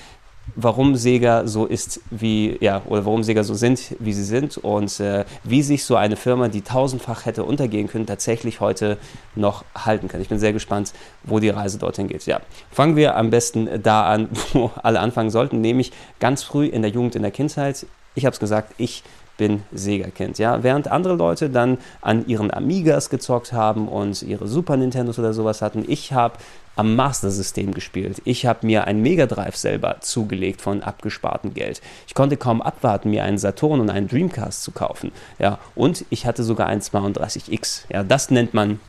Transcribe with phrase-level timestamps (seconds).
[0.55, 5.01] warum Sega so ist, wie, ja, oder warum Sega so sind, wie sie sind und
[5.01, 8.99] äh, wie sich so eine Firma, die tausendfach hätte untergehen können, tatsächlich heute
[9.35, 10.21] noch halten kann.
[10.21, 10.93] Ich bin sehr gespannt,
[11.25, 12.27] wo die Reise dorthin geht.
[12.27, 16.83] Ja, fangen wir am besten da an, wo alle anfangen sollten, nämlich ganz früh in
[16.83, 17.87] der Jugend, in der Kindheit.
[18.15, 19.03] Ich habe es gesagt, ich
[19.39, 20.39] bin Sega-Kind.
[20.39, 20.63] Ja?
[20.63, 25.63] Während andere Leute dann an ihren Amigas gezockt haben und ihre Super Nintendos oder sowas
[25.63, 26.35] hatten, ich habe
[26.77, 28.23] am Master-System gespielt.
[28.25, 31.81] Ich habe mir ein Mega Drive selber zugelegt von abgespartem Geld.
[32.07, 35.13] Ich konnte kaum abwarten, mir einen Saturn und einen Dreamcast zu kaufen.
[35.39, 37.85] Ja, und ich hatte sogar ein 32X.
[37.93, 38.81] Ja, das nennt man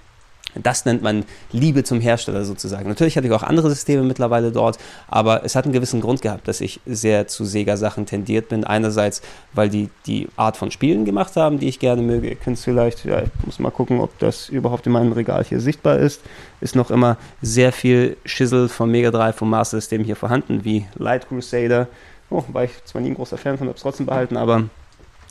[0.61, 2.87] das nennt man Liebe zum Hersteller sozusagen.
[2.87, 4.77] Natürlich hatte ich auch andere Systeme mittlerweile dort,
[5.07, 8.63] aber es hat einen gewissen Grund gehabt, dass ich sehr zu Sega-Sachen tendiert bin.
[8.63, 9.21] Einerseits,
[9.53, 12.29] weil die die Art von Spielen gemacht haben, die ich gerne möge.
[12.29, 15.43] Ihr könnt es vielleicht, ja, ich muss mal gucken, ob das überhaupt in meinem Regal
[15.43, 16.21] hier sichtbar ist.
[16.61, 20.85] Ist noch immer sehr viel Schissel vom Mega Drive, vom Master System hier vorhanden, wie
[20.95, 21.87] Light Crusader.
[22.29, 24.63] Oh, war ich zwar nie ein großer Fan von, habe es trotzdem behalten, aber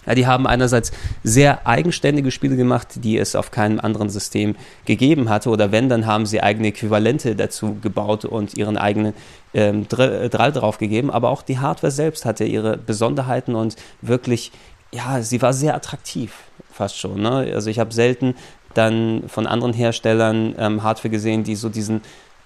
[0.07, 0.93] ja, die haben einerseits
[1.23, 5.51] sehr eigenständige Spiele gemacht, die es auf keinem anderen System gegeben hatte.
[5.51, 9.15] Oder wenn, dann haben sie eigene Äquivalente dazu gebaut und ihren eigenen
[9.55, 11.11] ähm, Drall drauf gegeben.
[11.11, 14.51] Aber auch die Hardware selbst hatte ihre Besonderheiten und wirklich,
[14.93, 16.35] ja, sie war sehr attraktiv,
[16.71, 17.23] fast schon.
[17.23, 17.53] Ne?
[17.55, 18.35] Also ich habe selten
[18.75, 22.01] dann von anderen Herstellern ähm, Hardware gesehen, die so diesen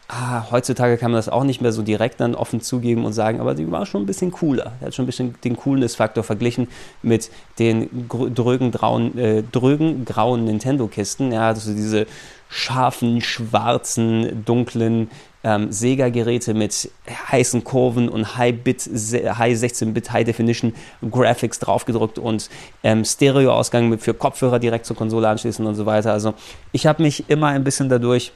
[0.08, 3.40] ah, heutzutage kann man das auch nicht mehr so direkt dann offen zugeben und sagen,
[3.40, 4.72] aber die war schon ein bisschen cooler.
[4.80, 6.68] Er hat schon ein bisschen den Coolness-Faktor verglichen
[7.02, 11.32] mit den drögen, grauen, äh, drögen grauen Nintendo-Kisten.
[11.32, 12.06] Ja, also diese
[12.48, 15.10] scharfen, schwarzen, dunklen
[15.42, 16.90] ähm, Sega-Geräte mit
[17.30, 18.90] heißen Kurven und High-Bit,
[19.38, 20.72] High 16-Bit, High-Definition
[21.08, 22.48] Graphics draufgedruckt und
[22.82, 26.12] ähm, Stereo-Ausgang für Kopfhörer direkt zur Konsole anschließen und so weiter.
[26.12, 26.34] Also
[26.72, 28.32] ich habe mich immer ein bisschen dadurch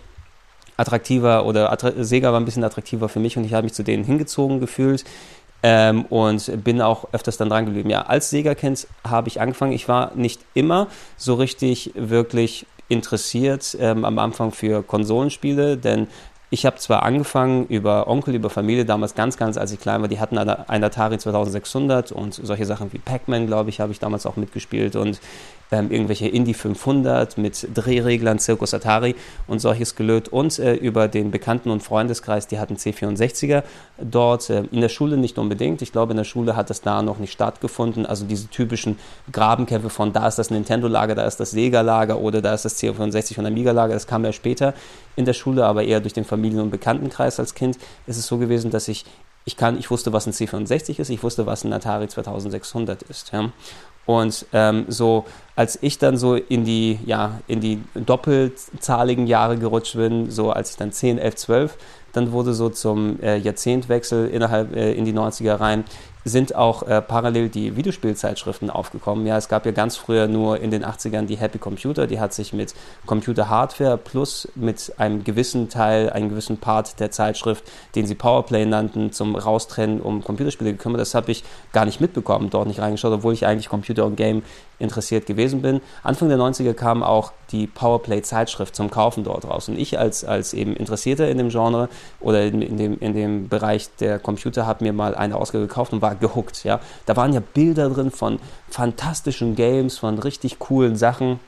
[0.80, 3.82] attraktiver oder attra Sega war ein bisschen attraktiver für mich und ich habe mich zu
[3.82, 5.04] denen hingezogen gefühlt.
[5.62, 7.90] Ähm, und bin auch öfters dann dran geblieben.
[7.90, 9.72] Ja, als Sega-Kind habe ich angefangen.
[9.72, 10.86] Ich war nicht immer
[11.18, 16.06] so richtig wirklich interessiert ähm, am Anfang für Konsolenspiele, denn
[16.48, 20.08] ich habe zwar angefangen über Onkel, über Familie, damals ganz, ganz, als ich klein war,
[20.08, 24.26] die hatten ein Atari 2600 und solche Sachen wie Pac-Man, glaube ich, habe ich damals
[24.26, 25.20] auch mitgespielt und
[25.72, 29.14] ähm, irgendwelche Indie 500 mit Drehreglern, Circus Atari
[29.46, 30.28] und solches gelöt.
[30.28, 33.62] Und äh, über den Bekannten- und Freundeskreis, die hatten C64er
[33.98, 37.02] dort, äh, in der Schule nicht unbedingt, ich glaube in der Schule hat das da
[37.02, 38.98] noch nicht stattgefunden, also diese typischen
[39.32, 43.38] Grabenkämpfe von da ist das Nintendo-Lager, da ist das Sega-Lager oder da ist das C64
[43.38, 44.74] und Amiga-Lager, das kam ja später
[45.16, 47.78] in der Schule, aber eher durch den Familien- und Bekanntenkreis als Kind.
[48.06, 49.04] Ist es so gewesen, dass ich
[49.44, 53.32] ich kann, ich wusste, was ein C64 ist, ich wusste, was ein Atari 2600 ist.
[53.32, 53.50] Ja.
[54.10, 55.24] Und ähm, so,
[55.54, 60.72] als ich dann so in die, ja, in die doppelzahligen Jahre gerutscht bin, so als
[60.72, 61.78] ich dann 10, 11, 12,
[62.12, 65.84] dann wurde so zum äh, Jahrzehntwechsel innerhalb äh, in die 90er rein,
[66.24, 69.26] sind auch äh, parallel die Videospielzeitschriften aufgekommen.
[69.26, 72.34] Ja, es gab ja ganz früher nur in den 80ern die Happy Computer, die hat
[72.34, 72.74] sich mit
[73.06, 77.64] Computer-Hardware plus mit einem gewissen Teil, einem gewissen Part der Zeitschrift,
[77.94, 81.00] den sie Powerplay nannten, zum Raustrennen um Computerspiele gekümmert.
[81.00, 84.42] Das habe ich gar nicht mitbekommen, dort nicht reingeschaut, obwohl ich eigentlich Computer und Game
[84.80, 85.80] interessiert gewesen bin.
[86.02, 89.68] Anfang der 90er kam auch die Powerplay-Zeitschrift zum Kaufen dort raus.
[89.68, 91.88] Und ich als, als eben Interessierter in dem Genre
[92.18, 95.92] oder in, in dem, in dem Bereich der Computer habe mir mal eine Ausgabe gekauft
[95.92, 96.64] und war gehuckt.
[96.64, 96.80] Ja?
[97.06, 101.40] Da waren ja Bilder drin von fantastischen Games, von richtig coolen Sachen,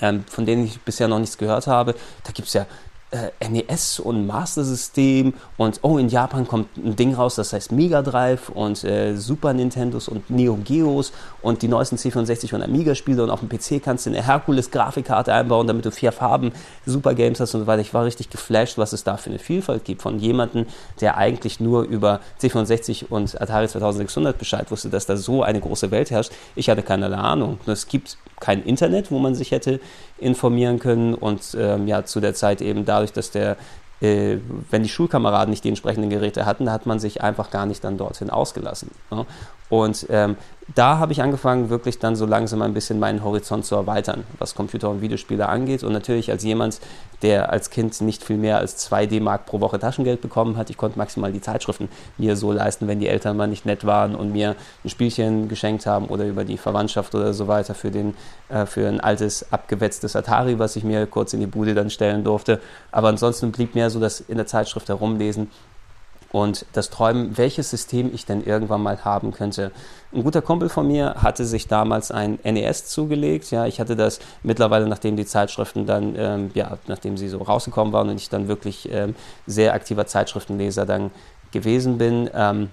[0.00, 1.94] ähm, von denen ich bisher noch nichts gehört habe.
[2.24, 2.66] Da gibt es ja
[3.10, 7.72] äh, NES und Master System und oh, in Japan kommt ein Ding raus, das heißt
[7.72, 12.94] Mega Drive und äh, Super Nintendos und Neo Geos und die neuesten C64 und Amiga
[12.94, 16.52] Spiele und auf dem PC kannst du eine Herkules Grafikkarte einbauen, damit du vier Farben
[16.84, 17.80] Super Games hast und so weiter.
[17.80, 20.66] Ich war richtig geflasht, was es da für eine Vielfalt gibt von jemandem,
[21.00, 25.90] der eigentlich nur über C64 und Atari 2600 Bescheid wusste, dass da so eine große
[25.90, 26.32] Welt herrscht.
[26.54, 27.58] Ich hatte keinerlei Ahnung.
[27.66, 29.80] Es gibt kein Internet, wo man sich hätte
[30.18, 33.56] informieren können und ähm, ja, zu der Zeit eben dadurch, dass der
[34.00, 34.38] äh,
[34.70, 37.98] wenn die Schulkameraden nicht die entsprechenden Geräte hatten, hat man sich einfach gar nicht dann
[37.98, 38.92] dorthin ausgelassen.
[39.10, 39.26] Ne?
[39.70, 40.36] Und ähm,
[40.74, 44.54] da habe ich angefangen, wirklich dann so langsam ein bisschen meinen Horizont zu erweitern, was
[44.54, 45.82] Computer- und Videospiele angeht.
[45.82, 46.80] Und natürlich als jemand,
[47.22, 50.76] der als Kind nicht viel mehr als 2 D-Mark pro Woche Taschengeld bekommen hat, ich
[50.76, 51.88] konnte maximal die Zeitschriften
[52.18, 55.86] mir so leisten, wenn die Eltern mal nicht nett waren und mir ein Spielchen geschenkt
[55.86, 58.14] haben oder über die Verwandtschaft oder so weiter für, den,
[58.50, 62.24] äh, für ein altes, abgewetztes Atari, was ich mir kurz in die Bude dann stellen
[62.24, 62.60] durfte.
[62.92, 65.50] Aber ansonsten blieb mir so das in der Zeitschrift herumlesen
[66.30, 69.72] und das Träumen, welches System ich denn irgendwann mal haben könnte.
[70.12, 73.50] Ein guter Kumpel von mir hatte sich damals ein NES zugelegt.
[73.50, 77.92] Ja, ich hatte das mittlerweile, nachdem die Zeitschriften dann, ähm, ja, nachdem sie so rausgekommen
[77.92, 79.14] waren und ich dann wirklich ähm,
[79.46, 81.10] sehr aktiver Zeitschriftenleser dann
[81.50, 82.70] gewesen bin, ähm,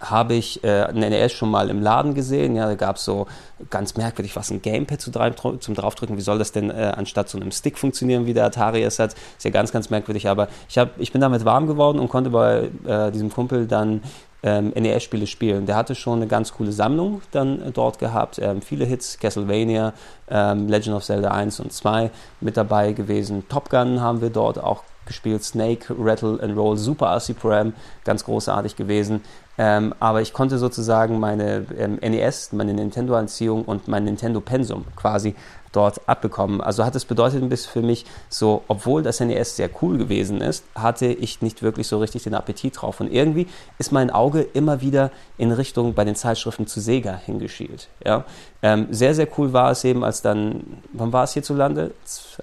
[0.00, 2.56] habe ich äh, ein NES schon mal im Laden gesehen.
[2.56, 3.26] Ja, da gab es so
[3.68, 5.10] ganz merkwürdig was, ein Gamepad zu
[5.58, 6.16] zum draufdrücken.
[6.16, 9.12] Wie soll das denn äh, anstatt so einem Stick funktionieren, wie der Atari es hat?
[9.12, 10.28] Ist ja ganz, ganz merkwürdig.
[10.28, 14.02] Aber ich, hab, ich bin damit warm geworden und konnte bei äh, diesem Kumpel dann
[14.42, 15.66] ähm, NES-Spiele spielen.
[15.66, 18.38] Der hatte schon eine ganz coole Sammlung dann äh, dort gehabt.
[18.38, 19.92] Ähm, viele Hits, Castlevania,
[20.30, 22.10] ähm, Legend of Zelda 1 und 2
[22.40, 23.44] mit dabei gewesen.
[23.48, 25.42] Top Gun haben wir dort auch gespielt.
[25.42, 27.72] Snake, Rattle and Roll, Super RC Pro
[28.04, 29.22] ganz großartig gewesen.
[29.58, 35.34] Ähm, aber ich konnte sozusagen meine ähm, NES, meine Nintendo-Anziehung und mein Nintendo-Pensum quasi
[35.72, 36.60] dort abbekommen.
[36.60, 40.40] Also hat es bedeutet ein bisschen für mich so, obwohl das NES sehr cool gewesen
[40.40, 43.00] ist, hatte ich nicht wirklich so richtig den Appetit drauf.
[43.00, 43.46] Und irgendwie
[43.78, 47.88] ist mein Auge immer wieder in Richtung bei den Zeitschriften zu Sega hingeschielt.
[48.04, 48.24] Ja?
[48.62, 51.92] Ähm, sehr, sehr cool war es eben, als dann, wann war es hierzulande?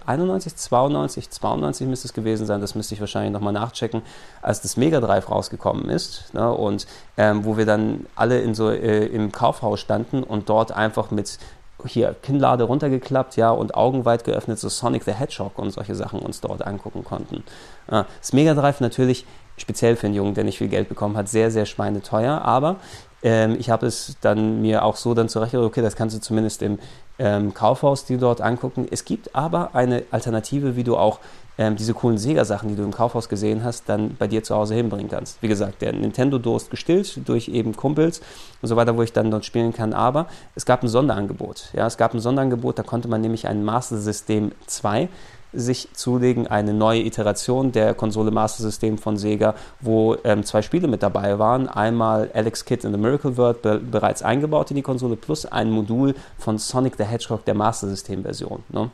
[0.05, 4.01] 91, 92, 92 müsste es gewesen sein, das müsste ich wahrscheinlich nochmal nachchecken,
[4.41, 6.33] als das Mega Drive rausgekommen ist.
[6.33, 6.51] Ne?
[6.51, 6.87] Und
[7.17, 11.37] ähm, wo wir dann alle in so, äh, im Kaufhaus standen und dort einfach mit
[11.85, 16.19] hier Kinnlade runtergeklappt, ja, und Augen weit geöffnet, so Sonic the Hedgehog und solche Sachen
[16.19, 17.43] uns dort angucken konnten.
[17.87, 19.25] Ah, das Mega Drive natürlich
[19.57, 22.77] speziell für einen Jungen, der nicht viel Geld bekommen hat, sehr, sehr schweineteuer, aber
[23.23, 26.61] ähm, ich habe es dann mir auch so dann zurechtgelegt, okay, das kannst du zumindest
[26.61, 26.79] im
[27.19, 28.87] ähm, Kaufhaus dir dort angucken.
[28.89, 31.19] Es gibt aber eine Alternative, wie du auch
[31.57, 34.75] ähm, diese coolen Sega-Sachen, die du im Kaufhaus gesehen hast, dann bei dir zu Hause
[34.75, 35.41] hinbringen kannst.
[35.41, 38.21] Wie gesagt, der Nintendo-Durst gestillt durch eben Kumpels
[38.61, 39.93] und so weiter, wo ich dann dort spielen kann.
[39.93, 41.69] Aber es gab ein Sonderangebot.
[41.73, 45.09] Ja, es gab ein Sonderangebot, da konnte man nämlich ein Master System 2
[45.53, 50.87] sich zulegen, eine neue Iteration der Konsole Master System von Sega, wo ähm, zwei Spiele
[50.87, 51.67] mit dabei waren.
[51.67, 55.71] Einmal Alex Kidd in the Miracle World be bereits eingebaut in die Konsole, plus ein
[55.71, 58.63] Modul von Sonic the Hedgehog der Master System Version.
[58.69, 58.91] Ne?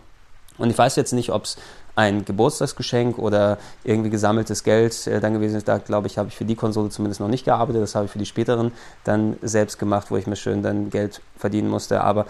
[0.57, 1.57] Und ich weiß jetzt nicht, ob es
[1.95, 5.67] ein Geburtstagsgeschenk oder irgendwie gesammeltes Geld äh, dann gewesen ist.
[5.67, 7.81] Da glaube ich, habe ich für die Konsole zumindest noch nicht gearbeitet.
[7.81, 8.71] Das habe ich für die späteren
[9.03, 12.01] dann selbst gemacht, wo ich mir schön dann Geld verdienen musste.
[12.01, 12.25] Aber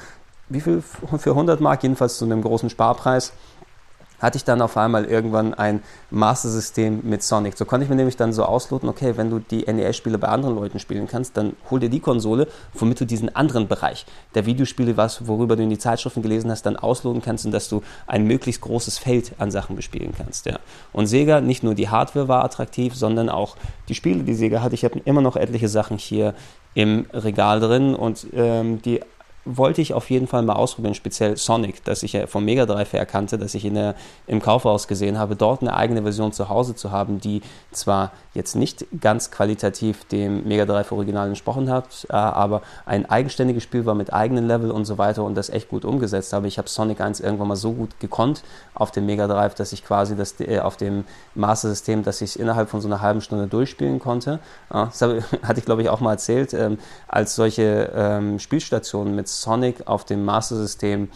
[0.50, 3.32] wie viel für 100 Mark, jedenfalls zu einem großen Sparpreis,
[4.24, 7.58] hatte ich dann auf einmal irgendwann ein Master-System mit Sonic.
[7.58, 10.56] So konnte ich mir nämlich dann so ausloten, okay, wenn du die NES-Spiele bei anderen
[10.56, 14.96] Leuten spielen kannst, dann hol dir die Konsole, womit du diesen anderen Bereich der Videospiele,
[14.96, 18.24] was, worüber du in die Zeitschriften gelesen hast, dann ausloten kannst und dass du ein
[18.26, 20.46] möglichst großes Feld an Sachen bespielen kannst.
[20.46, 20.60] Ja.
[20.94, 23.58] Und Sega, nicht nur die Hardware war attraktiv, sondern auch
[23.90, 24.76] die Spiele, die Sega hatte.
[24.76, 26.34] Ich habe immer noch etliche Sachen hier
[26.76, 29.02] im Regal drin und ähm, die
[29.46, 32.94] wollte ich auf jeden Fall mal ausprobieren, speziell Sonic, das ich ja vom Mega Drive
[32.94, 33.96] her erkannte, dass ich in der,
[34.26, 38.56] im Kaufhaus gesehen habe, dort eine eigene Version zu Hause zu haben, die zwar jetzt
[38.56, 43.96] nicht ganz qualitativ dem Mega Drive Original entsprochen hat, äh, aber ein eigenständiges Spiel war
[43.96, 46.48] mit eigenen Level und so weiter und das echt gut umgesetzt habe.
[46.48, 49.86] Ich habe Sonic 1 irgendwann mal so gut gekonnt auf dem Mega Drive, dass ich
[49.86, 51.04] quasi das äh, auf dem
[51.36, 54.40] Master System, dass ich es innerhalb von so einer halben Stunde durchspielen konnte.
[54.70, 59.88] das hatte ich glaube ich auch mal erzählt, ähm, als solche ähm, Spielstationen mit Sonic
[59.88, 61.10] auf dem Master System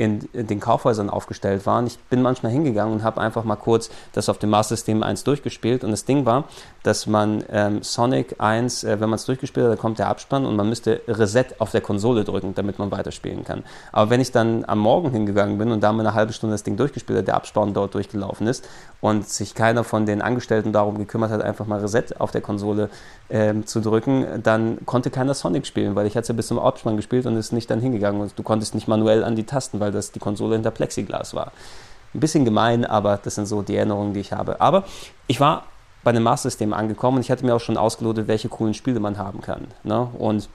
[0.00, 1.86] in, in, den Kaufhäusern aufgestellt waren.
[1.86, 5.24] Ich bin manchmal hingegangen und habe einfach mal kurz das auf dem Master System 1
[5.24, 5.84] durchgespielt.
[5.84, 6.44] Und das Ding war,
[6.82, 10.46] dass man ähm, Sonic 1, äh, wenn man es durchgespielt hat, dann kommt der Abspann
[10.46, 13.62] und man müsste Reset auf der Konsole drücken, damit man weiterspielen kann.
[13.92, 16.62] Aber wenn ich dann am Morgen hingegangen bin und da mal eine halbe Stunde das
[16.62, 18.66] Ding durchgespielt hat, der Abspann dort durchgelaufen ist
[19.02, 22.88] und sich keiner von den Angestellten darum gekümmert hat, einfach mal Reset auf der Konsole
[23.28, 26.96] ähm, zu drücken, dann konnte keiner Sonic spielen, weil ich hatte ja bis zum Abspann
[26.96, 29.89] gespielt und ist nicht dann hingegangen und du konntest nicht manuell an die Tasten, weil
[29.92, 31.52] das die Konsole hinter Plexiglas war.
[32.14, 34.60] Ein bisschen gemein, aber das sind so die Erinnerungen, die ich habe.
[34.60, 34.84] Aber
[35.26, 35.64] ich war
[36.02, 39.00] bei einem Master System angekommen und ich hatte mir auch schon ausgelotet, welche coolen Spiele
[39.00, 39.68] man haben kann.
[39.84, 40.08] Ne?
[40.18, 40.48] Und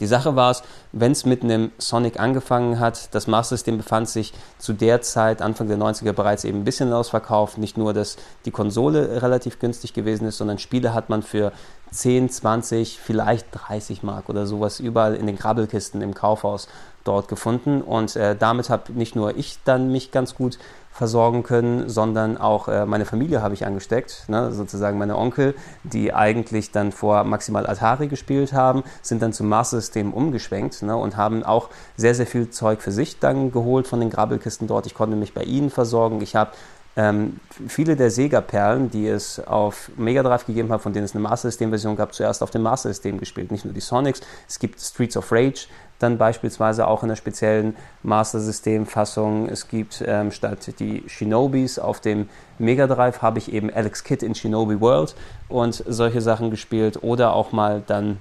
[0.00, 0.62] die Sache war es,
[0.92, 5.42] wenn es mit einem Sonic angefangen hat, das Master System befand sich zu der Zeit,
[5.42, 7.58] Anfang der 90er, bereits eben ein bisschen ausverkauft.
[7.58, 11.52] Nicht nur, dass die Konsole relativ günstig gewesen ist, sondern Spiele hat man für
[11.90, 16.66] 10, 20, vielleicht 30 Mark oder sowas überall in den Krabbelkisten im Kaufhaus
[17.04, 17.82] dort gefunden.
[17.82, 20.58] Und äh, damit habe nicht nur ich dann mich ganz gut
[20.92, 24.52] versorgen können, sondern auch äh, meine Familie habe ich angesteckt, ne?
[24.52, 25.54] sozusagen meine Onkel,
[25.84, 30.96] die eigentlich dann vor maximal Atari gespielt haben, sind dann zum Master System umgeschwenkt ne?
[30.96, 34.86] und haben auch sehr, sehr viel Zeug für sich dann geholt von den Grabbelkisten dort.
[34.86, 36.20] Ich konnte mich bei ihnen versorgen.
[36.22, 36.50] Ich habe
[36.96, 37.38] ähm,
[37.68, 41.48] viele der Sega-Perlen, die es auf Mega Drive gegeben hat, von denen es eine Master
[41.48, 43.52] System-Version gab, zuerst auf dem Master System gespielt.
[43.52, 45.68] Nicht nur die Sonics, es gibt Streets of Rage,
[46.00, 49.48] dann beispielsweise auch in einer speziellen Master System-Fassung.
[49.48, 52.28] Es gibt ähm, statt die Shinobis auf dem
[52.58, 55.14] Mega Drive habe ich eben Alex Kidd in Shinobi World
[55.48, 58.18] und solche Sachen gespielt oder auch mal dann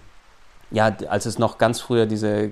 [0.72, 2.52] ja, als es noch ganz früher diese äh,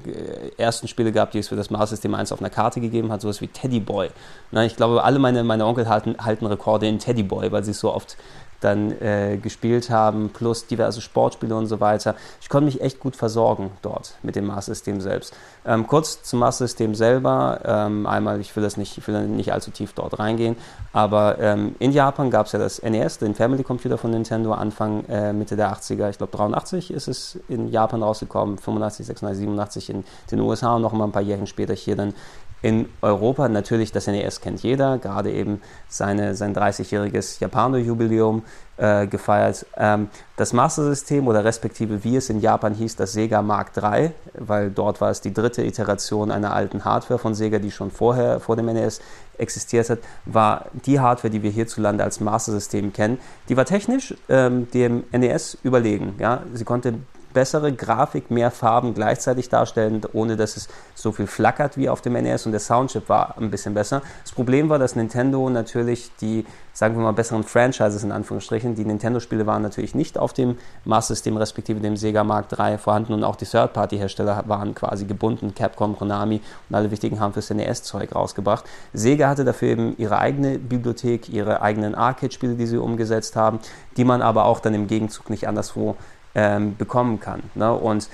[0.57, 3.21] ersten Spiele gab, die es für das Master System 1 auf einer Karte gegeben hat,
[3.21, 4.09] sowas wie Teddy Boy.
[4.51, 7.71] Na, ich glaube, alle meine, meine Onkel halten, halten Rekorde in Teddy Boy, weil sie
[7.71, 8.17] es so oft
[8.59, 12.15] dann äh, gespielt haben, plus diverse Sportspiele und so weiter.
[12.41, 15.35] Ich konnte mich echt gut versorgen dort mit dem Master System selbst.
[15.65, 17.61] Ähm, kurz zum Master System selber.
[17.65, 20.55] Ähm, einmal, ich will das nicht, ich will nicht allzu tief dort reingehen,
[20.93, 25.05] aber ähm, in Japan gab es ja das NES, den Family Computer von Nintendo, Anfang
[25.05, 26.09] äh, Mitte der 80er.
[26.09, 30.81] Ich glaube 83 ist es in Japan rausgekommen, 85, 86, 87 in den USA und
[30.81, 32.13] noch mal ein paar Jahre später hier dann
[32.61, 38.43] in Europa natürlich, das NES kennt jeder, gerade eben seine, sein 30-jähriges Japaner-Jubiläum
[38.77, 39.65] äh, gefeiert.
[39.75, 44.71] Ähm, das Master-System oder respektive wie es in Japan hieß, das Sega Mark III, weil
[44.71, 48.55] dort war es die dritte Iteration einer alten Hardware von Sega, die schon vorher, vor
[48.55, 49.01] dem NES
[49.37, 53.19] existiert hat, war die Hardware, die wir hierzulande als Master-System kennen.
[53.49, 56.15] Die war technisch ähm, dem NES überlegen.
[56.17, 56.41] Ja?
[56.53, 56.95] Sie konnte
[57.37, 62.13] bessere Grafik, mehr Farben gleichzeitig darstellen, ohne dass es so viel flackert wie auf dem
[62.13, 64.01] NES und der Soundchip war ein bisschen besser.
[64.23, 68.85] Das Problem war, dass Nintendo natürlich die, sagen wir mal, besseren Franchises in Anführungsstrichen, die
[68.85, 73.23] Nintendo-Spiele waren natürlich nicht auf dem Master System respektive dem Sega Mark III vorhanden und
[73.23, 78.65] auch die Third-Party-Hersteller waren quasi gebunden, Capcom, Konami und alle wichtigen haben fürs NES-Zeug rausgebracht.
[78.93, 83.59] Sega hatte dafür eben ihre eigene Bibliothek, ihre eigenen Arcade-Spiele, die sie umgesetzt haben,
[83.95, 85.97] die man aber auch dann im Gegenzug nicht anderswo
[86.37, 87.41] ähm, bekommen kann.
[87.55, 87.73] Ne?
[87.73, 88.09] Und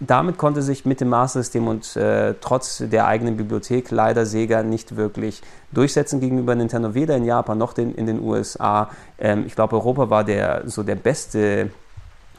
[0.00, 4.64] damit konnte sich mit dem Master System und äh, trotz der eigenen Bibliothek leider Sega
[4.64, 8.90] nicht wirklich durchsetzen gegenüber Nintendo, weder in Japan noch den, in den USA.
[9.16, 11.70] Ähm, ich glaube, Europa war der so der beste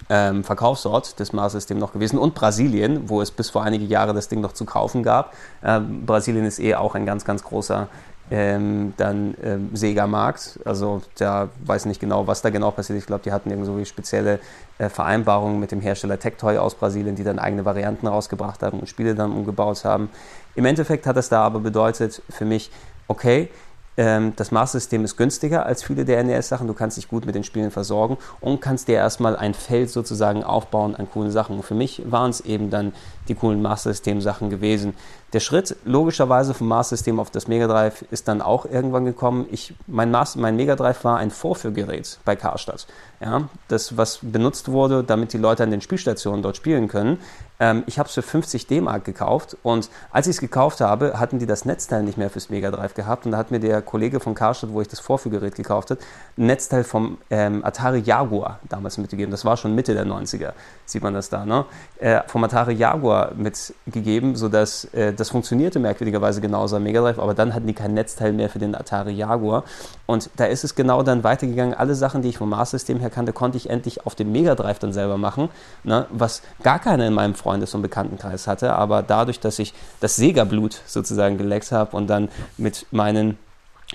[0.09, 4.13] ähm, Verkaufsort des Master System noch gewesen und Brasilien, wo es bis vor einige Jahre
[4.13, 5.33] das Ding noch zu kaufen gab.
[5.63, 7.87] Ähm, Brasilien ist eh auch ein ganz, ganz großer
[8.33, 10.59] ähm, dann ähm, Sega-Markt.
[10.65, 12.97] Also da weiß nicht genau, was da genau passiert.
[12.97, 14.39] Ich glaube, die hatten irgendwie spezielle
[14.79, 18.89] äh, Vereinbarungen mit dem Hersteller Tectoy aus Brasilien, die dann eigene Varianten rausgebracht haben und
[18.89, 20.09] Spiele dann umgebaut haben.
[20.55, 22.71] Im Endeffekt hat es da aber bedeutet für mich,
[23.07, 23.49] okay,
[23.95, 26.67] ähm, das Master-System ist günstiger als viele der NES-Sachen.
[26.67, 30.43] Du kannst dich gut mit den Spielen versorgen und kannst dir erstmal ein Feld sozusagen
[30.43, 31.57] aufbauen an coolen Sachen.
[31.57, 32.93] Und für mich waren es eben dann
[33.27, 34.93] die coolen Master-System-Sachen gewesen.
[35.33, 39.47] Der Schritt logischerweise vom Master System auf das Mega Drive ist dann auch irgendwann gekommen.
[39.51, 42.85] Ich, mein, Master, mein Mega Drive war ein Vorführgerät bei Karstadt.
[43.19, 47.17] Ja, das, was benutzt wurde, damit die Leute an den Spielstationen dort spielen können.
[47.59, 51.39] Ähm, ich habe es für 50 D-Mark gekauft und als ich es gekauft habe, hatten
[51.39, 54.19] die das Netzteil nicht mehr fürs Mega Drive gehabt und da hat mir der Kollege
[54.19, 56.01] von Karstadt, wo ich das Vorführgerät gekauft habe,
[56.37, 59.31] ein Netzteil vom ähm, Atari Jaguar damals mitgegeben.
[59.31, 60.53] Das war schon Mitte der 90er,
[60.85, 61.65] sieht man das da, ne?
[61.99, 67.33] Äh, vom Atari Jaguar mitgegeben, sodass äh, das funktionierte merkwürdigerweise genauso am Mega Drive, aber
[67.33, 69.63] dann hatten die kein Netzteil mehr für den Atari Jaguar.
[70.05, 71.73] Und da ist es genau dann weitergegangen.
[71.73, 74.55] Alle Sachen, die ich vom Master System her kannte, konnte ich endlich auf dem Mega
[74.55, 75.49] Drive dann selber machen,
[75.83, 76.07] ne?
[76.09, 78.73] was gar keiner in meinem Freundes- und Bekanntenkreis hatte.
[78.73, 83.37] Aber dadurch, dass ich das Sega-Blut sozusagen geleckt habe und dann mit meinen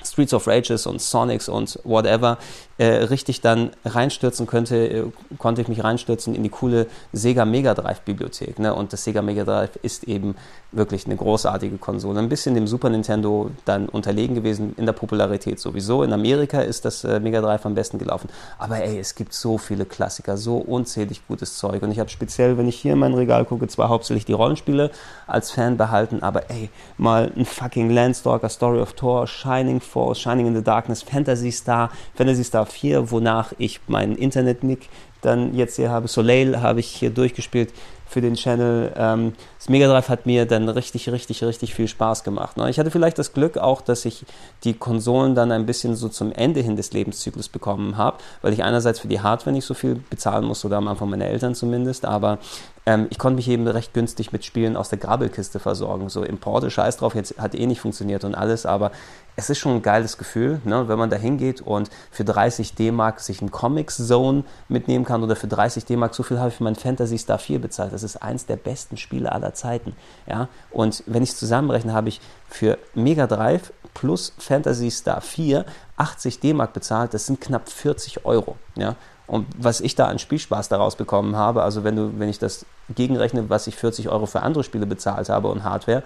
[0.05, 2.38] Streets of Rages und Sonics und whatever
[2.78, 5.04] äh, richtig dann reinstürzen könnte, äh,
[5.37, 8.58] konnte ich mich reinstürzen in die coole Sega Mega Drive Bibliothek.
[8.58, 8.73] Ne?
[8.73, 10.37] Und das Sega Mega Drive ist eben
[10.70, 12.20] wirklich eine großartige Konsole.
[12.20, 16.02] Ein bisschen dem Super Nintendo dann unterlegen gewesen in der Popularität sowieso.
[16.04, 18.28] In Amerika ist das äh, Mega Drive am besten gelaufen.
[18.58, 21.82] Aber ey, es gibt so viele Klassiker, so unzählig gutes Zeug.
[21.82, 24.92] Und ich habe speziell, wenn ich hier in mein Regal gucke, zwar hauptsächlich die Rollenspiele
[25.26, 30.47] als Fan behalten, aber ey, mal ein fucking Landstalker, Story of Thor, Shining Force, Shining
[30.47, 34.88] in the Darkness, Fantasy Star, Fantasy Star 4, wonach ich meinen Internet-Nick
[35.20, 36.08] dann jetzt hier habe.
[36.08, 37.72] Soleil habe ich hier durchgespielt
[38.08, 38.92] für den Channel.
[38.96, 42.56] Ähm, das Mega Drive hat mir dann richtig, richtig, richtig viel Spaß gemacht.
[42.56, 42.70] Ne?
[42.70, 44.24] Ich hatte vielleicht das Glück auch, dass ich
[44.64, 48.62] die Konsolen dann ein bisschen so zum Ende hin des Lebenszyklus bekommen habe, weil ich
[48.62, 52.04] einerseits für die Hardware nicht so viel bezahlen musste, oder am Anfang meine Eltern zumindest,
[52.04, 52.38] aber
[52.86, 56.08] ähm, ich konnte mich eben recht günstig mit Spielen aus der Grabbelkiste versorgen.
[56.08, 58.92] So Importe, Scheiß drauf, jetzt hat eh nicht funktioniert und alles, aber
[59.36, 63.20] es ist schon ein geiles Gefühl, ne, wenn man da hingeht und für 30 D-Mark
[63.20, 66.64] sich ein Comic Zone mitnehmen kann oder für 30 D-Mark, so viel habe ich für
[66.64, 67.92] mein Fantasy Star 4 bezahlt.
[68.02, 69.95] Das ist eins der besten Spiele aller Zeiten.
[70.26, 70.49] Ja?
[70.71, 75.64] Und wenn ich es zusammenrechne, habe ich für Mega Drive plus Fantasy Star 4
[75.97, 77.12] 80 D-Mark bezahlt.
[77.12, 78.57] Das sind knapp 40 Euro.
[78.76, 78.95] Ja?
[79.26, 82.64] Und was ich da an Spielspaß daraus bekommen habe, also wenn, du, wenn ich das
[82.88, 86.02] gegenrechne, was ich 40 Euro für andere Spiele bezahlt habe und Hardware,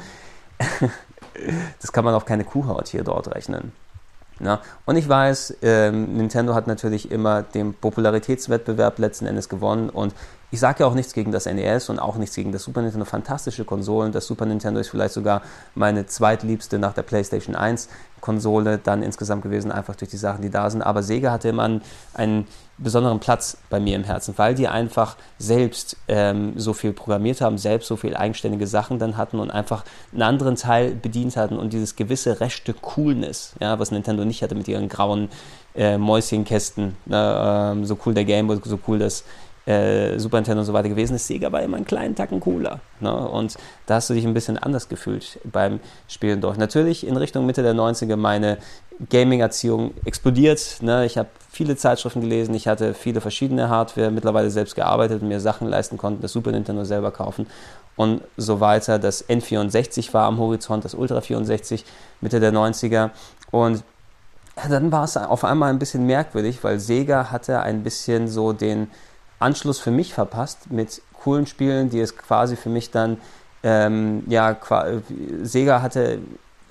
[1.80, 3.72] das kann man auf keine Kuhhaut hier dort rechnen.
[4.40, 10.14] Ja, und ich weiß, ähm, Nintendo hat natürlich immer den Popularitätswettbewerb letzten Endes gewonnen und
[10.52, 13.06] ich sage ja auch nichts gegen das NES und auch nichts gegen das Super Nintendo.
[13.06, 14.12] Fantastische Konsolen.
[14.12, 15.40] Das Super Nintendo ist vielleicht sogar
[15.74, 17.88] meine zweitliebste nach der PlayStation 1
[18.20, 20.82] Konsole dann insgesamt gewesen, einfach durch die Sachen, die da sind.
[20.82, 21.80] Aber Sega hatte immer
[22.14, 22.46] einen,
[22.78, 27.56] besonderen Platz bei mir im Herzen, weil die einfach selbst ähm, so viel programmiert haben,
[27.56, 31.72] selbst so viel eigenständige Sachen dann hatten und einfach einen anderen Teil bedient hatten und
[31.72, 35.28] dieses gewisse rechte Coolness, ja, was Nintendo nicht hatte mit ihren grauen
[35.76, 39.22] äh, Mäuschenkästen, ne, ähm, so cool der Game Boy, so cool das
[39.66, 41.26] äh, Super Nintendo und so weiter gewesen ist.
[41.26, 42.80] Sega war immer einen kleinen Tacken cooler.
[43.00, 43.14] Ne?
[43.14, 46.56] Und da hast du dich ein bisschen anders gefühlt beim Spielen durch.
[46.56, 48.58] Natürlich in Richtung Mitte der 90er meine
[49.10, 50.78] Gaming-Erziehung explodiert.
[50.80, 51.06] Ne?
[51.06, 55.40] Ich habe viele Zeitschriften gelesen, ich hatte viele verschiedene Hardware, mittlerweile selbst gearbeitet und mir
[55.40, 57.46] Sachen leisten konnte, das Super Nintendo selber kaufen
[57.96, 58.98] und so weiter.
[58.98, 61.84] Das N64 war am Horizont, das Ultra 64
[62.20, 63.10] Mitte der 90er
[63.50, 63.82] und
[64.68, 68.88] dann war es auf einmal ein bisschen merkwürdig, weil Sega hatte ein bisschen so den
[69.42, 73.18] Anschluss für mich verpasst mit coolen Spielen, die es quasi für mich dann,
[73.62, 74.56] ähm, ja,
[75.42, 76.18] Sega hatte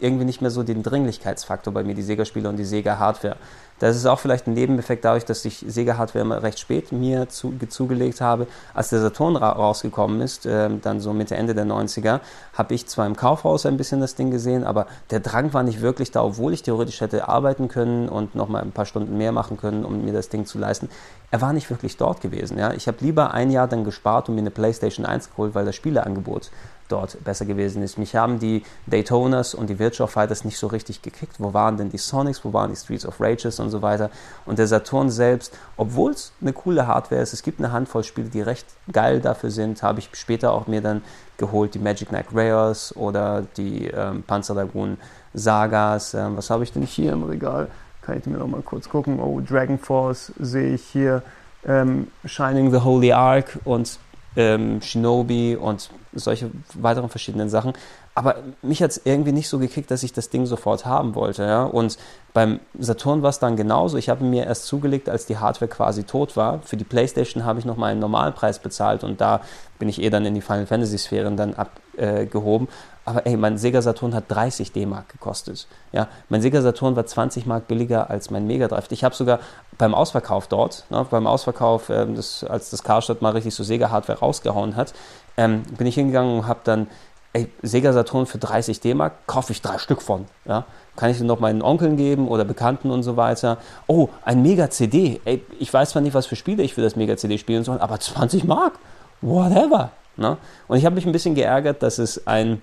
[0.02, 3.38] irgendwie nicht mehr so den Dringlichkeitsfaktor bei mir, die Sega-Spiele und die Sega-Hardware.
[3.82, 8.22] Das ist auch vielleicht ein Nebeneffekt dadurch, dass ich Sega-Hardware recht spät mir zu, zugelegt
[8.22, 8.46] habe.
[8.76, 12.20] Als der Saturn ra rausgekommen ist, äh, dann so Mitte, Ende der 90er,
[12.54, 15.82] habe ich zwar im Kaufhaus ein bisschen das Ding gesehen, aber der Drang war nicht
[15.82, 19.58] wirklich da, obwohl ich theoretisch hätte arbeiten können und nochmal ein paar Stunden mehr machen
[19.58, 20.88] können, um mir das Ding zu leisten.
[21.32, 22.60] Er war nicht wirklich dort gewesen.
[22.60, 22.74] Ja?
[22.74, 25.76] Ich habe lieber ein Jahr dann gespart und mir eine PlayStation 1 geholt, weil das
[25.76, 26.52] Spieleangebot
[26.92, 27.98] dort besser gewesen ist.
[27.98, 31.40] Mich haben die Daytonas und die Virtual Fighters nicht so richtig gekickt.
[31.40, 34.10] Wo waren denn die Sonics, wo waren die Streets of Rages und so weiter.
[34.46, 38.30] Und der Saturn selbst, obwohl es eine coole Hardware ist, es gibt eine Handvoll Spiele,
[38.30, 41.02] die recht geil dafür sind, habe ich später auch mir dann
[41.38, 44.98] geholt, die Magic Knight Rares oder die ähm, Panzer Dragoon
[45.34, 46.14] Sagas.
[46.14, 47.68] Ähm, was habe ich denn hier im Regal?
[48.02, 49.20] Kann ich mir noch mal kurz gucken.
[49.20, 51.24] Oh, Dragon Force sehe ich hier.
[51.66, 54.00] Ähm, Shining the Holy Ark und
[54.36, 57.74] ähm, Shinobi und solche weiteren verschiedenen Sachen.
[58.14, 61.44] Aber mich hat es irgendwie nicht so gekickt, dass ich das Ding sofort haben wollte.
[61.44, 61.64] Ja?
[61.64, 61.98] Und
[62.34, 63.98] beim Saturn war es dann genauso.
[63.98, 66.62] Ich habe mir erst zugelegt, als die Hardware quasi tot war.
[66.62, 69.42] Für die PlayStation habe ich noch mal einen Normalpreis bezahlt und da
[69.80, 72.68] bin ich eh dann in die Final Fantasy Sphären dann abgehoben.
[72.68, 72.72] Äh,
[73.04, 75.68] aber ey, mein Sega Saturn hat 30 D-Mark gekostet.
[75.92, 78.88] Ja, mein Sega Saturn war 20 Mark billiger als mein Mega Drive.
[78.92, 79.40] Ich habe sogar
[79.82, 84.20] beim Ausverkauf dort, ne, beim Ausverkauf, äh, das, als das Karstadt mal richtig so Sega-Hardware
[84.20, 84.94] rausgehauen hat,
[85.38, 86.86] ähm, bin ich hingegangen und habe dann
[87.34, 90.26] ey, Sega Saturn für 30 D-Mark, kaufe ich drei Stück von.
[90.46, 90.66] Ja?
[90.98, 93.58] Kann ich den noch meinen Onkeln geben oder Bekannten und so weiter.
[93.88, 95.20] Oh, ein Mega-CD.
[95.26, 98.00] Ey, ich weiß zwar nicht, was für Spiele ich für das Mega-CD spielen soll, aber
[98.00, 98.74] 20 Mark.
[99.22, 99.90] Whatever.
[100.16, 100.38] Ne?
[100.68, 102.62] Und ich habe mich ein bisschen geärgert, dass es ein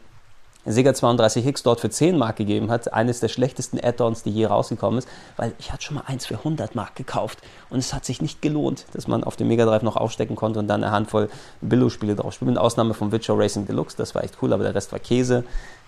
[0.68, 4.98] Sega 32X dort für 10 Mark gegeben hat, eines der schlechtesten Add-ons, die je rausgekommen
[4.98, 7.38] ist, weil ich hatte schon mal eins für 100 Mark gekauft
[7.70, 10.58] und es hat sich nicht gelohnt, dass man auf dem Mega Drive noch aufstecken konnte
[10.58, 11.28] und dann eine Handvoll
[11.60, 14.74] Billo-Spiele drauf spielt, mit Ausnahme von Virtual Racing Deluxe, das war echt cool, aber der
[14.74, 15.44] Rest war Käse.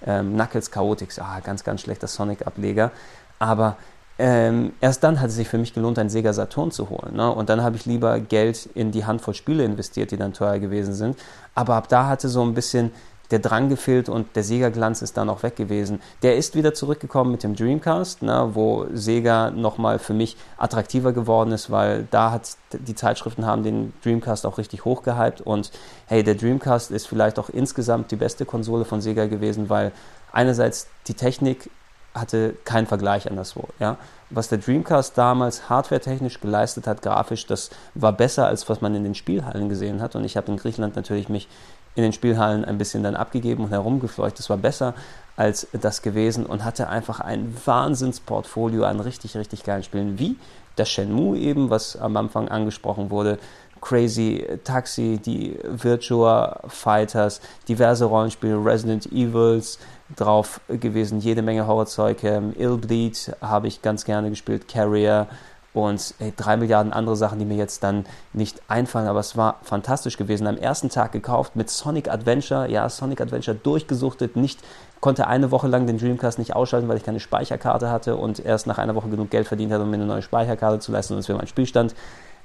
[0.06, 2.90] Ähm, Knuckles Chaotix, ah, ganz, ganz schlechter Sonic-Ableger,
[3.38, 3.76] aber
[4.22, 7.16] ähm, erst dann hat es sich für mich gelohnt, einen Sega Saturn zu holen.
[7.16, 7.32] Ne?
[7.32, 10.92] Und dann habe ich lieber Geld in die Handvoll Spiele investiert, die dann teuer gewesen
[10.92, 11.18] sind.
[11.54, 12.90] Aber ab da hatte so ein bisschen
[13.30, 16.00] der Drang gefehlt und der Sega-Glanz ist dann auch weg gewesen.
[16.22, 21.52] Der ist wieder zurückgekommen mit dem Dreamcast, ne, wo Sega nochmal für mich attraktiver geworden
[21.52, 25.70] ist, weil da hat die Zeitschriften haben den Dreamcast auch richtig hochgehypt und
[26.06, 29.92] hey, der Dreamcast ist vielleicht auch insgesamt die beste Konsole von Sega gewesen, weil
[30.32, 31.70] einerseits die Technik
[32.14, 33.68] hatte keinen Vergleich anderswo.
[33.78, 33.96] Ja?
[34.30, 39.04] Was der Dreamcast damals hardwaretechnisch geleistet hat, grafisch, das war besser als was man in
[39.04, 40.16] den Spielhallen gesehen hat.
[40.16, 41.48] Und ich habe in Griechenland natürlich mich
[41.94, 44.38] in den Spielhallen ein bisschen dann abgegeben und herumgefleucht.
[44.38, 44.94] Das war besser
[45.36, 50.36] als das gewesen und hatte einfach ein Wahnsinnsportfolio an richtig, richtig geilen Spielen, wie
[50.76, 53.38] das Shenmue eben, was am Anfang angesprochen wurde,
[53.80, 59.78] Crazy Taxi, die Virtua Fighters, diverse Rollenspiele, Resident Evils,
[60.16, 62.22] drauf gewesen, jede Menge Horrorzeug.
[62.24, 65.28] Ähm, Illbleed habe ich ganz gerne gespielt, Carrier
[65.72, 69.60] und ey, drei Milliarden andere Sachen, die mir jetzt dann nicht einfallen, aber es war
[69.62, 70.46] fantastisch gewesen.
[70.46, 74.60] Am ersten Tag gekauft mit Sonic Adventure, ja, Sonic Adventure durchgesuchtet, nicht,
[75.00, 78.66] konnte eine Woche lang den Dreamcast nicht ausschalten, weil ich keine Speicherkarte hatte und erst
[78.66, 81.28] nach einer Woche genug Geld verdient hatte, um mir eine neue Speicherkarte zu leisten, sonst
[81.28, 81.94] wäre mein Spielstand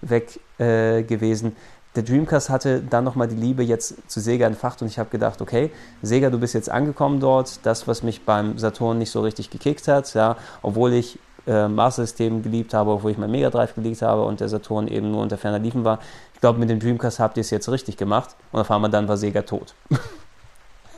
[0.01, 1.55] weg äh, gewesen.
[1.95, 5.41] Der Dreamcast hatte dann nochmal die Liebe jetzt zu Sega entfacht und ich habe gedacht,
[5.41, 9.49] okay, Sega, du bist jetzt angekommen dort, das, was mich beim Saturn nicht so richtig
[9.49, 13.75] gekickt hat, ja, obwohl ich äh, Master System geliebt habe, obwohl ich mein Mega Drive
[13.75, 15.99] geliebt habe und der Saturn eben nur unter ferner Liefen war.
[16.33, 19.07] Ich glaube, mit dem Dreamcast habt ihr es jetzt richtig gemacht und auf einmal dann
[19.07, 19.75] war Sega tot.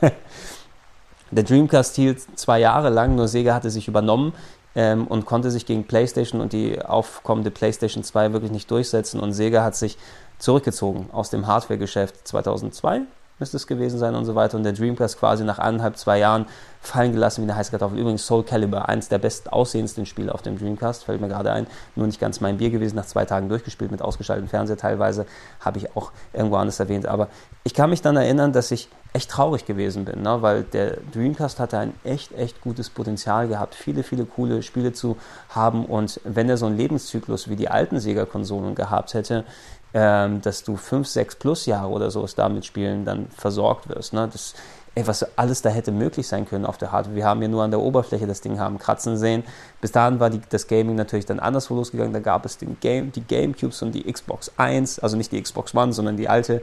[1.30, 4.32] der Dreamcast hielt zwei Jahre lang, nur Sega hatte sich übernommen
[4.74, 9.32] ähm, und konnte sich gegen PlayStation und die aufkommende PlayStation 2 wirklich nicht durchsetzen und
[9.32, 9.98] Sega hat sich
[10.38, 13.02] zurückgezogen aus dem Hardware-Geschäft 2002
[13.38, 14.56] müsste es gewesen sein und so weiter.
[14.56, 16.46] Und der Dreamcast quasi nach eineinhalb, zwei Jahren
[16.80, 17.98] fallen gelassen wie eine heiße Kartoffel.
[17.98, 21.66] Übrigens Soul Calibur, eins der best aussehendsten Spiele auf dem Dreamcast, fällt mir gerade ein.
[21.96, 25.26] Nur nicht ganz mein Bier gewesen, nach zwei Tagen durchgespielt mit ausgeschaltetem Fernseher teilweise,
[25.60, 27.06] habe ich auch irgendwo anders erwähnt.
[27.06, 27.28] Aber
[27.64, 30.42] ich kann mich dann erinnern, dass ich echt traurig gewesen bin, ne?
[30.42, 35.16] weil der Dreamcast hatte ein echt, echt gutes Potenzial gehabt, viele, viele coole Spiele zu
[35.48, 35.86] haben.
[35.86, 39.44] Und wenn er so einen Lebenszyklus wie die alten Sega-Konsolen gehabt hätte,
[39.94, 44.12] ähm, dass du fünf, sechs plus Jahre oder sowas damit spielen dann versorgt wirst.
[44.12, 44.28] Ne?
[44.30, 44.54] Das,
[44.94, 47.16] ey, was alles da hätte möglich sein können auf der Hardware.
[47.16, 49.44] Wir haben ja nur an der Oberfläche das Ding haben kratzen sehen.
[49.80, 52.12] Bis dahin war die, das Gaming natürlich dann anderswo losgegangen.
[52.12, 55.74] Da gab es den Game, die Gamecubes und die Xbox 1, also nicht die Xbox
[55.74, 56.62] One, sondern die alte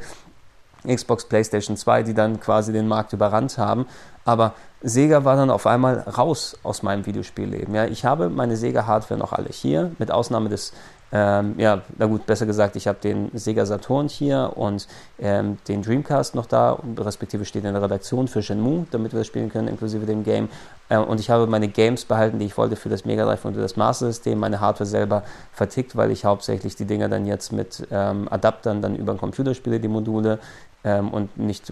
[0.85, 3.87] Xbox PlayStation 2, die dann quasi den Markt überrannt haben.
[4.23, 7.73] Aber Sega war dann auf einmal raus aus meinem Videospielleben.
[7.73, 10.73] Ja, ich habe meine Sega-Hardware noch alle hier, mit Ausnahme des
[11.17, 14.85] ähm, ja, na gut, besser gesagt, ich habe den Sega Saturn hier und
[15.17, 19.27] ähm, den Dreamcast noch da, respektive steht in der Redaktion für Shenmue, damit wir das
[19.27, 20.49] spielen können, inklusive dem Game.
[20.89, 23.53] Äh, und ich habe meine Games behalten, die ich wollte für das Mega Drive und
[23.53, 25.23] für das Master System, meine Hardware selber
[25.53, 29.53] vertickt, weil ich hauptsächlich die Dinger dann jetzt mit ähm, Adaptern dann über den Computer
[29.53, 30.39] spiele, die Module,
[30.83, 31.71] ähm, und nicht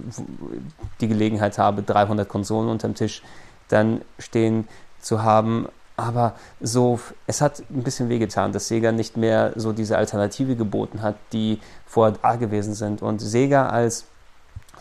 [1.01, 3.21] die Gelegenheit habe, 300 Konsolen unterm Tisch
[3.67, 4.69] dann stehen
[5.01, 5.67] zu haben.
[5.95, 11.01] Aber so, es hat ein bisschen wehgetan, dass Sega nicht mehr so diese Alternative geboten
[11.01, 13.01] hat, die vorher da gewesen sind.
[13.01, 14.05] Und Sega als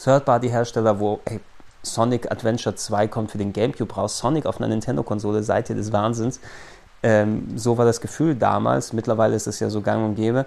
[0.03, 1.41] Third-Party-Hersteller, wo ey,
[1.83, 6.41] Sonic Adventure 2 kommt für den GameCube raus, Sonic auf einer Nintendo-Konsole, ihr des Wahnsinns.
[7.03, 8.93] Ähm, so war das Gefühl damals.
[8.93, 10.47] Mittlerweile ist es ja so gang und gäbe.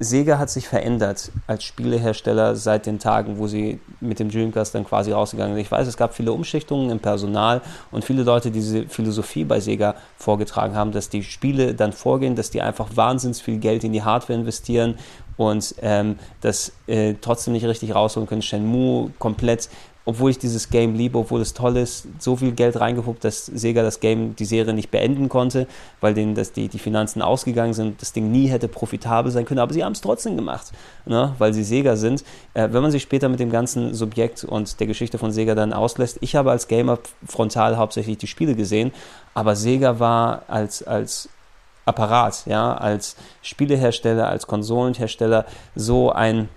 [0.00, 4.84] Sega hat sich verändert als Spielehersteller seit den Tagen, wo sie mit dem Dreamcast dann
[4.84, 5.62] quasi rausgegangen sind.
[5.62, 9.58] Ich weiß, es gab viele Umschichtungen im Personal und viele Leute, die diese Philosophie bei
[9.58, 13.92] Sega vorgetragen haben, dass die Spiele dann vorgehen, dass die einfach wahnsinnig viel Geld in
[13.92, 14.94] die Hardware investieren
[15.38, 18.42] und ähm, das äh, trotzdem nicht richtig rausholen können.
[18.42, 19.70] Shenmue komplett
[20.08, 23.82] obwohl ich dieses Game liebe, obwohl es toll ist, so viel Geld reingehuckt, dass Sega
[23.82, 25.66] das Game, die Serie nicht beenden konnte,
[26.00, 29.60] weil denen das, die, die Finanzen ausgegangen sind, das Ding nie hätte profitabel sein können,
[29.60, 30.72] aber sie haben es trotzdem gemacht,
[31.04, 32.24] ne, weil sie Sega sind.
[32.54, 35.74] Äh, wenn man sich später mit dem ganzen Subjekt und der Geschichte von Sega dann
[35.74, 38.92] auslässt, ich habe als Gamer frontal hauptsächlich die Spiele gesehen,
[39.34, 41.28] aber Sega war als, als
[41.88, 46.48] Apparat, ja, als Spielehersteller, als Konsolenhersteller so ein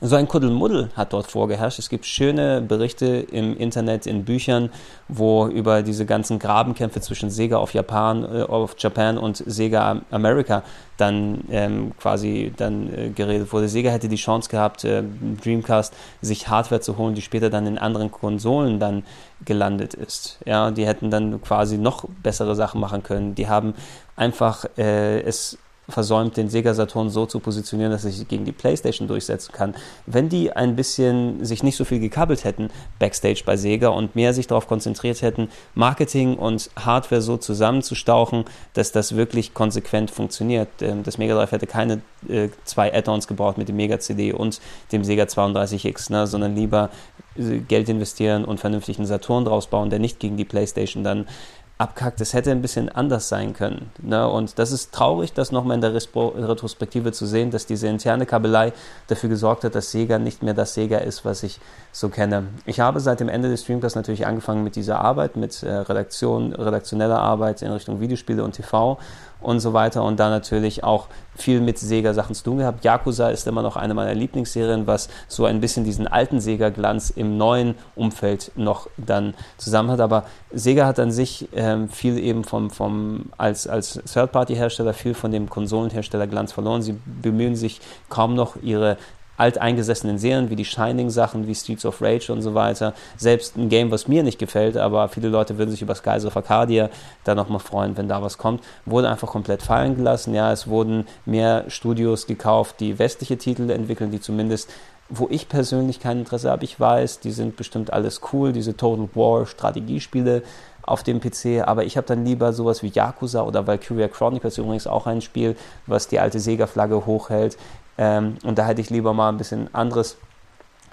[0.00, 1.78] so ein Kuddelmuddel hat dort vorgeherrscht.
[1.78, 4.70] Es gibt schöne Berichte im Internet, in Büchern,
[5.08, 8.46] wo über diese ganzen Grabenkämpfe zwischen Sega of Japan, äh,
[8.78, 10.62] Japan und Sega America
[10.96, 13.68] dann ähm, quasi dann äh, geredet wurde.
[13.68, 15.02] Sega hätte die Chance gehabt, äh,
[15.42, 19.04] Dreamcast sich Hardware zu holen, die später dann in anderen Konsolen dann
[19.44, 20.38] gelandet ist.
[20.44, 23.34] Ja, die hätten dann quasi noch bessere Sachen machen können.
[23.34, 23.74] Die haben
[24.16, 28.52] einfach äh, es versäumt, den Sega Saturn so zu positionieren, dass er sich gegen die
[28.52, 29.74] PlayStation durchsetzen kann.
[30.06, 34.32] Wenn die ein bisschen sich nicht so viel gekabbelt hätten backstage bei Sega und mehr
[34.32, 40.68] sich darauf konzentriert hätten, Marketing und Hardware so zusammenzustauchen, dass das wirklich konsequent funktioniert.
[40.80, 44.60] Ähm, das Mega Drive hätte keine äh, zwei Add-ons gebraucht mit dem Mega CD und
[44.92, 46.90] dem Sega 32X, ne, sondern lieber
[47.36, 51.26] äh, Geld investieren und vernünftigen Saturn draus bauen, der nicht gegen die PlayStation dann
[51.76, 52.20] abkackt.
[52.20, 53.90] Es hätte ein bisschen anders sein können.
[54.00, 54.28] Ne?
[54.28, 58.72] Und das ist traurig, das nochmal in der Retrospektive zu sehen, dass diese interne Kabelei
[59.08, 61.58] dafür gesorgt hat, dass Sega nicht mehr das Sega ist, was ich
[61.90, 62.44] so kenne.
[62.64, 66.52] Ich habe seit dem Ende des Streamcasts natürlich angefangen mit dieser Arbeit, mit äh, Redaktion,
[66.52, 68.98] redaktioneller Arbeit in Richtung Videospiele und TV
[69.44, 72.84] und so weiter und da natürlich auch viel mit Sega-Sachen zu tun gehabt.
[72.84, 77.36] Yakuza ist immer noch eine meiner Lieblingsserien, was so ein bisschen diesen alten Sega-Glanz im
[77.36, 80.00] neuen Umfeld noch dann zusammen hat.
[80.00, 85.32] Aber Sega hat an sich ähm, viel eben vom, vom als, als Third-Party-Hersteller viel von
[85.32, 86.82] dem Konsolenhersteller-Glanz verloren.
[86.82, 88.96] Sie bemühen sich kaum noch ihre
[89.36, 92.94] alteingesessenen Serien wie die Shining-Sachen, wie Streets of Rage und so weiter.
[93.16, 96.36] Selbst ein Game, was mir nicht gefällt, aber viele Leute würden sich über Skies of
[96.36, 96.90] Arcadia
[97.24, 100.34] da nochmal freuen, wenn da was kommt, wurde einfach komplett fallen gelassen.
[100.34, 104.70] Ja, es wurden mehr Studios gekauft, die westliche Titel entwickeln, die zumindest
[105.10, 106.64] wo ich persönlich kein Interesse habe.
[106.64, 110.42] Ich weiß, die sind bestimmt alles cool, diese Total War Strategiespiele
[110.82, 114.86] auf dem PC, aber ich habe dann lieber sowas wie Yakuza oder Valkyria Chronicles, übrigens
[114.86, 117.56] auch ein Spiel, was die alte Sega-Flagge hochhält.
[117.98, 120.16] Ähm, und da hätte ich lieber mal ein bisschen anderes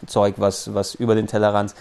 [0.05, 1.73] Zeug, was, was über den Tellerrand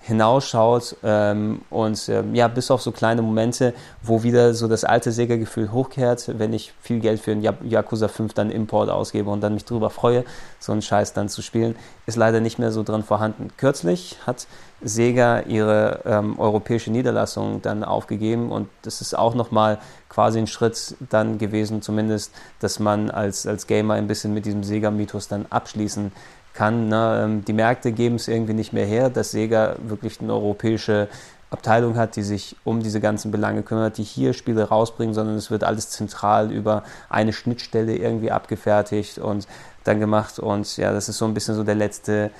[0.00, 5.12] hinausschaut ähm, und ähm, ja, bis auf so kleine Momente, wo wieder so das alte
[5.12, 9.54] Sega-Gefühl hochkehrt, wenn ich viel Geld für ein Yakuza 5 dann Import ausgebe und dann
[9.54, 10.24] mich drüber freue,
[10.60, 13.48] so einen Scheiß dann zu spielen, ist leider nicht mehr so drin vorhanden.
[13.56, 14.46] Kürzlich hat
[14.80, 20.96] Sega ihre ähm, europäische Niederlassung dann aufgegeben und das ist auch nochmal quasi ein Schritt
[21.10, 26.12] dann gewesen, zumindest, dass man als, als Gamer ein bisschen mit diesem Sega-Mythos dann abschließen
[26.12, 26.37] kann.
[26.60, 27.22] Ne?
[27.24, 31.08] Ähm, die Märkte geben es irgendwie nicht mehr her, dass Sega wirklich eine europäische
[31.50, 35.50] Abteilung hat, die sich um diese ganzen Belange kümmert, die hier Spiele rausbringen, sondern es
[35.50, 39.46] wird alles zentral über eine Schnittstelle irgendwie abgefertigt und
[39.84, 40.38] dann gemacht.
[40.38, 42.30] Und ja, das ist so ein bisschen so der letzte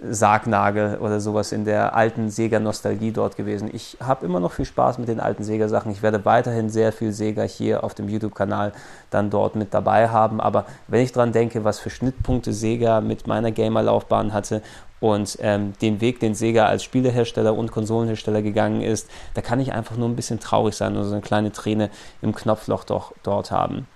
[0.00, 3.70] Sargnagel oder sowas in der alten Sega-Nostalgie dort gewesen.
[3.72, 5.92] Ich habe immer noch viel Spaß mit den alten Sega-Sachen.
[5.92, 8.72] Ich werde weiterhin sehr viel Sega hier auf dem YouTube-Kanal
[9.10, 10.40] dann dort mit dabei haben.
[10.40, 14.62] Aber wenn ich daran denke, was für Schnittpunkte Sega mit meiner Gamer-Laufbahn hatte
[14.98, 19.72] und ähm, den Weg, den Sega als Spielehersteller und Konsolenhersteller gegangen ist, da kann ich
[19.72, 21.88] einfach nur ein bisschen traurig sein oder so eine kleine Träne
[22.20, 23.86] im Knopfloch doch dort haben.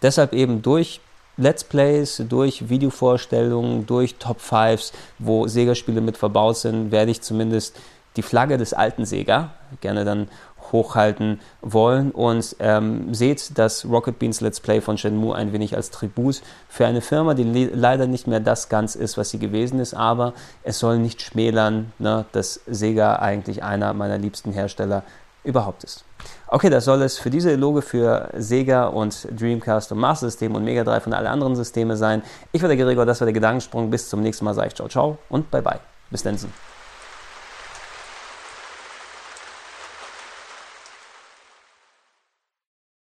[0.00, 1.00] Deshalb eben durch
[1.40, 7.76] Let's Plays, durch Videovorstellungen, durch Top 5s, wo Sega-Spiele mit verbaut sind, werde ich zumindest
[8.16, 10.28] die Flagge des alten Sega gerne dann
[10.72, 15.90] hochhalten wollen und ähm, seht das Rocket Beans Let's Play von Shenmue ein wenig als
[15.90, 19.78] Tribut für eine Firma, die le leider nicht mehr das ganz ist, was sie gewesen
[19.78, 25.04] ist, aber es soll nicht schmälern, ne, dass Sega eigentlich einer meiner liebsten Hersteller
[25.44, 26.04] überhaupt ist.
[26.48, 30.64] Okay, das soll es für diese Eloge für Sega und Dreamcast und Master System und
[30.64, 32.22] Mega Drive und alle anderen Systeme sein.
[32.52, 33.90] Ich war der Gregor, das war der Gedankensprung.
[33.90, 35.80] Bis zum nächsten Mal sage ich ciao, ciao und bye bye.
[36.10, 36.38] Bis dann.